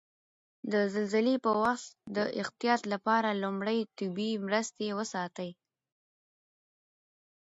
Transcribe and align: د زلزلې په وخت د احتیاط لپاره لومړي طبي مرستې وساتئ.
د 0.71 0.73
زلزلې 0.93 1.35
په 1.45 1.51
وخت 1.63 1.89
د 2.17 2.17
احتیاط 2.41 2.81
لپاره 2.93 3.39
لومړي 3.43 3.79
طبي 3.97 4.31
مرستې 4.45 4.87
وساتئ. 4.97 5.51